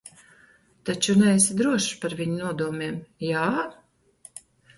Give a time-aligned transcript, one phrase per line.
[0.89, 3.45] Taču neesi drošs par viņu nodomiem, jā?